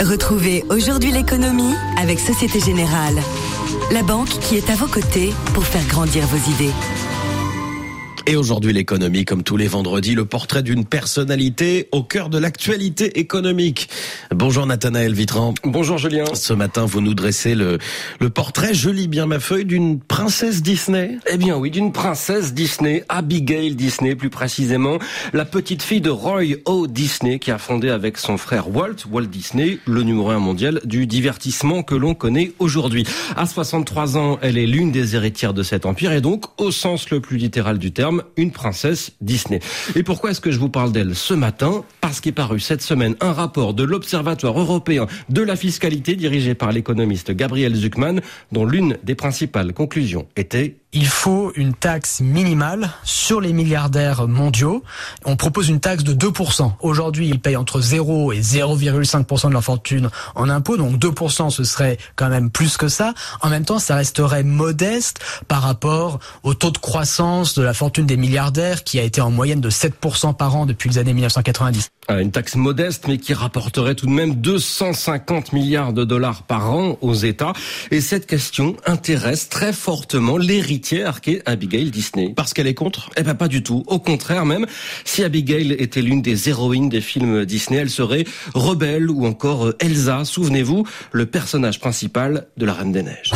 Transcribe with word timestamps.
Retrouvez 0.00 0.64
aujourd'hui 0.70 1.12
l'économie 1.12 1.74
avec 1.98 2.18
Société 2.18 2.60
Générale. 2.60 3.20
La 3.92 4.02
banque 4.02 4.28
qui 4.28 4.56
est 4.56 4.70
à 4.70 4.74
vos 4.74 4.86
côtés 4.86 5.32
pour 5.54 5.64
faire 5.64 5.86
grandir 5.86 6.26
vos 6.26 6.50
idées. 6.52 6.72
Et 8.26 8.36
aujourd'hui, 8.36 8.72
l'économie, 8.72 9.24
comme 9.24 9.42
tous 9.42 9.56
les 9.56 9.66
vendredis, 9.66 10.14
le 10.14 10.26
portrait 10.26 10.62
d'une 10.62 10.84
personnalité 10.84 11.88
au 11.90 12.02
cœur 12.02 12.28
de 12.28 12.38
l'actualité 12.38 13.18
économique. 13.18 13.88
Bonjour 14.30 14.66
Nathanaël 14.66 15.14
Vitran. 15.14 15.54
Bonjour 15.64 15.96
Julien. 15.96 16.24
Ce 16.34 16.52
matin, 16.52 16.84
vous 16.84 17.00
nous 17.00 17.14
dressez 17.14 17.54
le, 17.54 17.78
le 18.20 18.30
portrait, 18.30 18.74
je 18.74 18.90
lis 18.90 19.08
bien 19.08 19.26
ma 19.26 19.40
feuille, 19.40 19.64
d'une 19.64 20.00
princesse 20.00 20.62
Disney. 20.62 21.18
Eh 21.30 21.38
bien 21.38 21.56
oui, 21.56 21.70
d'une 21.70 21.92
princesse 21.92 22.52
Disney, 22.52 23.04
Abigail 23.08 23.74
Disney 23.74 24.14
plus 24.14 24.30
précisément, 24.30 24.98
la 25.32 25.46
petite 25.46 25.82
fille 25.82 26.02
de 26.02 26.10
Roy 26.10 26.56
O. 26.66 26.86
Disney 26.86 27.38
qui 27.38 27.50
a 27.50 27.58
fondé 27.58 27.88
avec 27.88 28.18
son 28.18 28.36
frère 28.36 28.68
Walt, 28.74 29.06
Walt 29.10 29.26
Disney, 29.26 29.78
le 29.86 30.02
numéro 30.02 30.30
un 30.30 30.38
mondial 30.38 30.80
du 30.84 31.06
divertissement 31.06 31.82
que 31.82 31.94
l'on 31.94 32.14
connaît 32.14 32.52
aujourd'hui. 32.58 33.04
À 33.36 33.46
63 33.46 34.18
ans, 34.18 34.38
elle 34.42 34.58
est 34.58 34.66
l'une 34.66 34.92
des 34.92 35.16
héritières 35.16 35.54
de 35.54 35.62
cet 35.62 35.86
empire 35.86 36.12
et 36.12 36.20
donc, 36.20 36.44
au 36.60 36.70
sens 36.70 37.10
le 37.10 37.20
plus 37.20 37.38
littéral 37.38 37.78
du 37.78 37.92
terme, 37.92 38.09
une 38.36 38.50
princesse 38.50 39.12
Disney. 39.20 39.60
Et 39.94 40.02
pourquoi 40.02 40.30
est-ce 40.30 40.40
que 40.40 40.50
je 40.50 40.58
vous 40.58 40.68
parle 40.68 40.92
d'elle 40.92 41.14
ce 41.14 41.34
matin? 41.34 41.84
Parce 42.00 42.20
qu'est 42.20 42.32
paru 42.32 42.60
cette 42.60 42.82
semaine 42.82 43.16
un 43.20 43.32
rapport 43.32 43.74
de 43.74 43.84
l'Observatoire 43.84 44.58
européen 44.58 45.06
de 45.28 45.42
la 45.42 45.56
fiscalité 45.56 46.16
dirigé 46.16 46.54
par 46.54 46.72
l'économiste 46.72 47.30
Gabriel 47.30 47.74
Zuckman, 47.74 48.20
dont 48.52 48.64
l'une 48.64 48.98
des 49.04 49.14
principales 49.14 49.72
conclusions 49.72 50.26
était 50.36 50.79
il 50.92 51.06
faut 51.06 51.52
une 51.54 51.72
taxe 51.72 52.20
minimale 52.20 52.90
sur 53.04 53.40
les 53.40 53.52
milliardaires 53.52 54.26
mondiaux. 54.26 54.82
On 55.24 55.36
propose 55.36 55.68
une 55.68 55.80
taxe 55.80 56.02
de 56.02 56.14
2%. 56.14 56.72
Aujourd'hui, 56.80 57.28
ils 57.28 57.40
payent 57.40 57.56
entre 57.56 57.80
0 57.80 58.32
et 58.32 58.40
0,5% 58.40 59.48
de 59.48 59.52
leur 59.52 59.62
fortune 59.62 60.10
en 60.34 60.48
impôts. 60.48 60.76
Donc 60.76 60.96
2%, 60.96 61.50
ce 61.50 61.64
serait 61.64 61.98
quand 62.16 62.28
même 62.28 62.50
plus 62.50 62.76
que 62.76 62.88
ça. 62.88 63.14
En 63.40 63.50
même 63.50 63.64
temps, 63.64 63.78
ça 63.78 63.94
resterait 63.94 64.42
modeste 64.42 65.20
par 65.46 65.62
rapport 65.62 66.18
au 66.42 66.54
taux 66.54 66.70
de 66.70 66.78
croissance 66.78 67.54
de 67.54 67.62
la 67.62 67.74
fortune 67.74 68.06
des 68.06 68.16
milliardaires 68.16 68.82
qui 68.82 68.98
a 68.98 69.02
été 69.02 69.20
en 69.20 69.30
moyenne 69.30 69.60
de 69.60 69.70
7% 69.70 70.34
par 70.34 70.56
an 70.56 70.66
depuis 70.66 70.88
les 70.90 70.98
années 70.98 71.14
1990. 71.14 71.90
Une 72.18 72.32
taxe 72.32 72.56
modeste, 72.56 73.04
mais 73.06 73.18
qui 73.18 73.34
rapporterait 73.34 73.94
tout 73.94 74.06
de 74.06 74.10
même 74.10 74.34
250 74.34 75.52
milliards 75.52 75.92
de 75.92 76.04
dollars 76.04 76.42
par 76.42 76.72
an 76.72 76.98
aux 77.00 77.14
États. 77.14 77.52
Et 77.90 78.00
cette 78.00 78.26
question 78.26 78.76
intéresse 78.84 79.48
très 79.48 79.72
fortement 79.72 80.36
l'héritière 80.36 81.20
qu'est 81.20 81.42
Abigail 81.46 81.90
Disney. 81.90 82.32
Parce 82.34 82.52
qu'elle 82.52 82.66
est 82.66 82.74
contre? 82.74 83.10
Eh 83.16 83.22
ben 83.22 83.34
pas 83.34 83.48
du 83.48 83.62
tout. 83.62 83.84
Au 83.86 83.98
contraire 83.98 84.44
même, 84.44 84.66
si 85.04 85.22
Abigail 85.22 85.72
était 85.72 86.02
l'une 86.02 86.22
des 86.22 86.48
héroïnes 86.48 86.88
des 86.88 87.00
films 87.00 87.44
Disney, 87.44 87.78
elle 87.78 87.90
serait 87.90 88.24
Rebelle 88.54 89.10
ou 89.10 89.26
encore 89.26 89.72
Elsa. 89.78 90.24
Souvenez-vous, 90.24 90.86
le 91.12 91.26
personnage 91.26 91.78
principal 91.78 92.48
de 92.56 92.66
la 92.66 92.74
Reine 92.74 92.92
des 92.92 93.02
Neiges. 93.02 93.32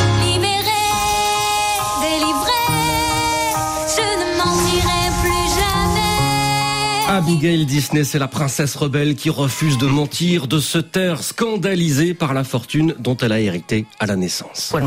Abigail 7.07 7.67
Disney, 7.67 8.03
c'est 8.03 8.17
la 8.17 8.27
princesse 8.27 8.75
rebelle 8.75 9.13
qui 9.13 9.29
refuse 9.29 9.77
de 9.77 9.85
mentir, 9.85 10.47
de 10.47 10.59
se 10.59 10.79
taire, 10.79 11.21
scandalisée 11.21 12.15
par 12.15 12.33
la 12.33 12.43
fortune 12.43 12.95
dont 12.97 13.15
elle 13.17 13.31
a 13.31 13.39
hérité 13.39 13.85
à 13.99 14.07
la 14.07 14.15
naissance. 14.15 14.73
Quand 14.73 14.81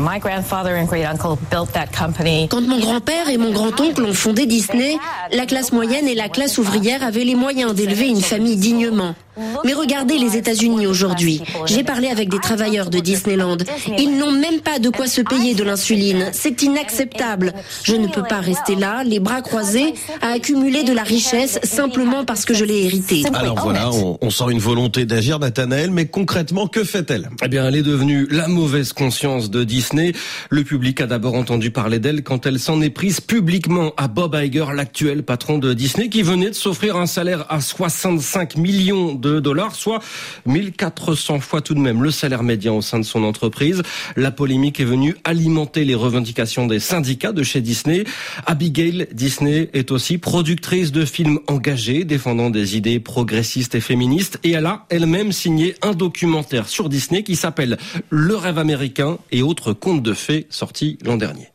mon 2.61 2.79
grand-père 2.79 3.29
et 3.29 3.37
mon 3.37 3.51
grand-oncle 3.51 4.03
ont 4.03 4.13
fondé 4.13 4.45
Disney, 4.45 4.97
la 5.31 5.45
classe 5.45 5.71
moyenne 5.71 6.09
et 6.09 6.15
la 6.15 6.27
classe 6.27 6.57
ouvrière 6.57 7.03
avaient 7.03 7.23
les 7.23 7.35
moyens 7.35 7.73
d'élever 7.73 8.09
une 8.09 8.21
famille 8.21 8.57
dignement. 8.57 9.15
Mais 9.63 9.73
regardez 9.73 10.17
les 10.17 10.37
États-Unis 10.37 10.87
aujourd'hui. 10.87 11.41
J'ai 11.65 11.83
parlé 11.83 12.07
avec 12.07 12.29
des 12.29 12.39
travailleurs 12.39 12.89
de 12.89 12.99
Disneyland. 12.99 13.57
Ils 13.97 14.17
n'ont 14.17 14.31
même 14.31 14.61
pas 14.61 14.79
de 14.79 14.89
quoi 14.89 15.07
se 15.07 15.21
payer 15.21 15.55
de 15.55 15.63
l'insuline. 15.63 16.29
C'est 16.33 16.61
inacceptable. 16.61 17.53
Je 17.83 17.95
ne 17.95 18.07
peux 18.07 18.23
pas 18.23 18.39
rester 18.39 18.75
là, 18.75 19.03
les 19.03 19.19
bras 19.19 19.41
croisés, 19.41 19.93
à 20.21 20.29
accumuler 20.29 20.83
de 20.83 20.93
la 20.93 21.03
richesse 21.03 21.59
simplement 21.63 22.25
parce 22.25 22.45
que 22.45 22.53
je 22.53 22.65
l'ai 22.65 22.85
hérité. 22.85 23.23
Alors 23.33 23.59
voilà, 23.59 23.89
on, 23.91 24.29
sent 24.29 24.45
une 24.51 24.59
volonté 24.59 25.05
d'agir, 25.05 25.39
Nathanaël, 25.39 25.91
mais 25.91 26.05
concrètement, 26.07 26.67
que 26.67 26.83
fait-elle? 26.83 27.29
Eh 27.43 27.47
bien, 27.47 27.67
elle 27.67 27.75
est 27.75 27.83
devenue 27.83 28.27
la 28.29 28.47
mauvaise 28.47 28.93
conscience 28.93 29.49
de 29.49 29.63
Disney. 29.63 30.13
Le 30.49 30.63
public 30.63 31.01
a 31.01 31.07
d'abord 31.07 31.35
entendu 31.35 31.71
parler 31.71 31.99
d'elle 31.99 32.23
quand 32.23 32.45
elle 32.45 32.59
s'en 32.59 32.81
est 32.81 32.89
prise 32.89 33.21
publiquement 33.21 33.93
à 33.97 34.07
Bob 34.07 34.35
Iger, 34.35 34.65
l'actuel 34.73 35.23
patron 35.23 35.57
de 35.57 35.73
Disney, 35.73 36.09
qui 36.09 36.21
venait 36.21 36.49
de 36.49 36.55
s'offrir 36.55 36.95
un 36.95 37.05
salaire 37.05 37.45
à 37.49 37.61
65 37.61 38.57
millions 38.57 39.13
de 39.13 39.28
dollars, 39.37 39.75
soit 39.75 39.99
1400 40.45 41.39
fois 41.39 41.61
tout 41.61 41.75
de 41.75 41.79
même 41.79 42.03
le 42.03 42.11
salaire 42.11 42.43
médian 42.43 42.77
au 42.77 42.81
sein 42.81 42.99
de 42.99 43.05
son 43.05 43.23
entreprise. 43.23 43.83
La 44.15 44.31
polémique 44.31 44.79
est 44.79 44.85
venue 44.85 45.15
alimenter 45.23 45.85
les 45.85 45.95
revendications 45.95 46.65
des 46.65 46.79
syndicats 46.79 47.31
de 47.31 47.43
chez 47.43 47.61
Disney. 47.61 48.03
Abigail 48.45 49.07
Disney 49.13 49.69
est 49.73 49.91
aussi 49.91 50.17
productrice 50.17 50.91
de 50.91 51.05
films 51.05 51.39
engagés 51.47 52.03
défendant 52.03 52.49
des 52.49 52.77
idées 52.77 52.99
progressistes 52.99 53.75
et 53.75 53.81
féministes 53.81 54.39
et 54.43 54.51
elle 54.51 54.65
a 54.65 54.85
elle-même 54.89 55.31
signé 55.31 55.75
un 55.81 55.93
documentaire 55.93 56.67
sur 56.67 56.89
Disney 56.89 57.23
qui 57.23 57.35
s'appelle 57.35 57.77
Le 58.09 58.35
rêve 58.35 58.57
américain 58.57 59.17
et 59.31 59.41
autres 59.41 59.73
contes 59.73 60.03
de 60.03 60.13
fées 60.13 60.47
sortis 60.49 60.97
l'an 61.03 61.17
dernier. 61.17 61.49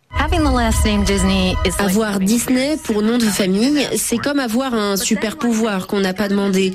Avoir 1.79 2.19
Disney 2.19 2.79
pour 2.83 3.03
nom 3.03 3.19
de 3.19 3.25
famille, 3.25 3.87
c'est 3.97 4.17
comme 4.17 4.39
avoir 4.39 4.73
un 4.73 4.97
super 4.97 5.37
pouvoir 5.37 5.87
qu'on 5.87 6.01
n'a 6.01 6.15
pas 6.15 6.29
demandé. 6.29 6.73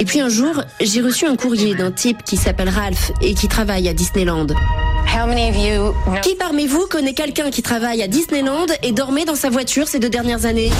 Et 0.00 0.04
puis 0.04 0.20
un 0.20 0.28
jour, 0.28 0.62
j'ai 0.80 1.00
reçu 1.00 1.26
un 1.26 1.36
courrier 1.36 1.74
d'un 1.74 1.92
type 1.92 2.24
qui 2.24 2.36
s'appelle 2.36 2.68
Ralph 2.68 3.12
et 3.20 3.34
qui 3.34 3.46
travaille 3.46 3.88
à 3.88 3.92
Disneyland. 3.94 4.48
Qui 6.22 6.34
parmi 6.34 6.66
vous 6.66 6.86
connaît 6.86 7.14
quelqu'un 7.14 7.50
qui 7.50 7.62
travaille 7.62 8.02
à 8.02 8.08
Disneyland 8.08 8.66
et 8.82 8.92
dormait 8.92 9.24
dans 9.24 9.36
sa 9.36 9.48
voiture 9.48 9.86
ces 9.86 10.00
deux 10.00 10.10
dernières 10.10 10.44
années? 10.44 10.70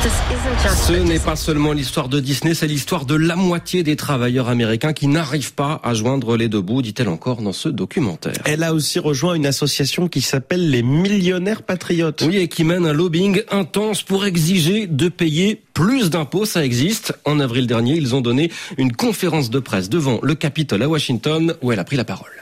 Ce 0.00 0.92
n'est 0.92 1.18
pas 1.18 1.34
seulement 1.34 1.72
l'histoire 1.72 2.08
de 2.08 2.20
Disney, 2.20 2.54
c'est 2.54 2.66
l'histoire 2.66 3.04
de 3.04 3.16
la 3.16 3.34
moitié 3.34 3.82
des 3.82 3.96
travailleurs 3.96 4.48
américains 4.48 4.92
qui 4.92 5.08
n'arrivent 5.08 5.54
pas 5.54 5.80
à 5.82 5.94
joindre 5.94 6.36
les 6.36 6.48
deux 6.48 6.60
bouts, 6.60 6.82
dit-elle 6.82 7.08
encore 7.08 7.42
dans 7.42 7.52
ce 7.52 7.68
documentaire. 7.68 8.34
Elle 8.44 8.62
a 8.62 8.74
aussi 8.74 8.98
rejoint 8.98 9.34
une 9.34 9.46
association 9.46 10.08
qui 10.08 10.20
s'appelle 10.20 10.70
les 10.70 10.82
Millionnaires 10.82 11.62
Patriotes. 11.62 12.24
Oui, 12.26 12.36
et 12.36 12.48
qui 12.48 12.64
mène 12.64 12.86
un 12.86 12.92
lobbying 12.92 13.42
intense 13.50 14.02
pour 14.02 14.24
exiger 14.24 14.86
de 14.86 15.08
payer 15.08 15.62
plus 15.74 16.10
d'impôts, 16.10 16.44
ça 16.44 16.64
existe. 16.64 17.14
En 17.24 17.40
avril 17.40 17.66
dernier, 17.66 17.96
ils 17.96 18.14
ont 18.14 18.20
donné 18.20 18.50
une 18.76 18.92
conférence 18.92 19.50
de 19.50 19.58
presse 19.58 19.88
devant 19.88 20.20
le 20.22 20.34
Capitole 20.34 20.82
à 20.82 20.88
Washington 20.88 21.54
où 21.62 21.72
elle 21.72 21.78
a 21.78 21.84
pris 21.84 21.96
la 21.96 22.04
parole. 22.04 22.37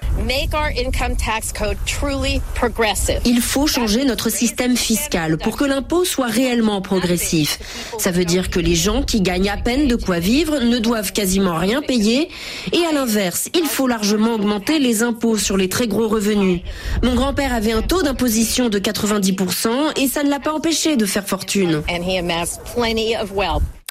Il 3.25 3.41
faut 3.41 3.67
changer 3.67 4.05
notre 4.05 4.31
système 4.31 4.77
fiscal 4.77 5.37
pour 5.37 5.57
que 5.57 5.65
l'impôt 5.65 6.05
soit 6.05 6.27
réellement 6.27 6.81
progressif. 6.81 7.59
Ça 7.99 8.11
veut 8.11 8.25
dire 8.25 8.49
que 8.51 8.59
les 8.59 8.75
gens 8.75 9.03
qui 9.03 9.21
gagnent 9.21 9.51
à 9.51 9.57
peine 9.57 9.89
de 9.89 9.97
quoi 9.97 10.19
vivre 10.19 10.59
ne 10.59 10.79
doivent 10.79 11.13
quasiment 11.13 11.57
rien 11.57 11.83
payer. 11.83 12.29
Et 12.73 12.85
à 12.89 12.93
l'inverse, 12.93 13.51
il 13.55 13.67
faut 13.67 13.87
largement 13.87 14.35
augmenter 14.35 14.79
les 14.79 15.03
impôts 15.03 15.37
sur 15.37 15.57
les 15.57 15.69
très 15.69 15.87
gros 15.87 16.09
revenus. 16.09 16.61
Mon 17.03 17.15
grand-père 17.15 17.53
avait 17.53 17.73
un 17.73 17.83
taux 17.83 18.03
d'imposition 18.03 18.69
de 18.69 18.79
90% 18.79 20.01
et 20.01 20.09
ça 20.09 20.23
ne 20.23 20.31
l'a 20.31 20.41
pas 20.41 20.53
empêché 20.53 20.97
de 20.97 21.05
faire 21.05 21.27
fortune. 21.27 21.83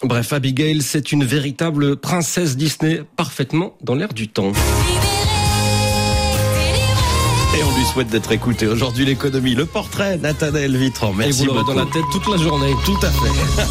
Bref, 0.03 0.33
Abigail, 0.33 0.81
c'est 0.81 1.11
une 1.11 1.23
véritable 1.23 1.95
princesse 1.95 2.57
Disney, 2.57 3.01
parfaitement 3.15 3.75
dans 3.81 3.95
l'air 3.95 4.13
du 4.13 4.27
temps. 4.27 4.51
Et 7.57 7.63
on 7.63 7.77
lui 7.77 7.85
souhaite 7.85 8.09
d'être 8.09 8.31
écouté. 8.33 8.67
Aujourd'hui, 8.67 9.05
l'économie, 9.05 9.55
le 9.55 9.65
portrait, 9.65 10.17
Nathanaël 10.17 10.75
Vitran. 10.75 11.13
Merci 11.13 11.43
Et 11.43 11.47
vous 11.47 11.63
dans 11.63 11.73
la 11.73 11.85
tête 11.85 12.03
toute 12.11 12.27
la 12.27 12.37
journée. 12.37 12.73
Tout 12.83 12.97
à 13.01 13.09
fait. 13.09 13.61